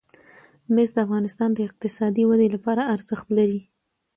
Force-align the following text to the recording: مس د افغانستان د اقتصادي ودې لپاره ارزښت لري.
مس 0.73 0.89
د 0.95 0.97
افغانستان 1.05 1.49
د 1.53 1.59
اقتصادي 1.67 2.23
ودې 2.29 2.47
لپاره 2.55 2.89
ارزښت 2.95 3.27
لري. 3.37 3.61